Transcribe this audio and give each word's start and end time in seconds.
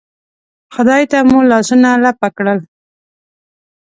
خدای 0.73 1.03
ته 1.11 1.17
مو 1.29 1.39
لاسونه 1.49 1.89
لپه 2.03 2.27
کړل. 2.35 2.59